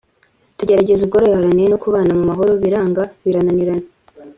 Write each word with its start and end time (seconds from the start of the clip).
tugerageza 0.57 1.01
ubworoherane 1.03 1.63
no 1.71 1.77
kubana 1.83 2.11
mu 2.17 2.23
mahoro 2.29 2.51
biranga 2.63 3.03
birannirana 3.23 3.87